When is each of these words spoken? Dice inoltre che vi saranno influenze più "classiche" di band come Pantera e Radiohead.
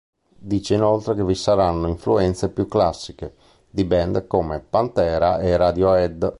Dice 0.35 0.73
inoltre 0.73 1.13
che 1.13 1.23
vi 1.23 1.35
saranno 1.35 1.87
influenze 1.87 2.49
più 2.49 2.65
"classiche" 2.65 3.35
di 3.69 3.85
band 3.85 4.25
come 4.25 4.59
Pantera 4.59 5.37
e 5.39 5.55
Radiohead. 5.55 6.29